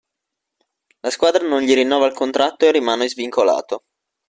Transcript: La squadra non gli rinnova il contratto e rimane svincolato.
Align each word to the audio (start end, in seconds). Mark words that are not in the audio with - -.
La 1.01 1.11
squadra 1.11 1.47
non 1.47 1.61
gli 1.61 1.75
rinnova 1.75 2.07
il 2.07 2.15
contratto 2.15 2.65
e 2.65 2.71
rimane 2.71 3.07
svincolato. 3.07 3.83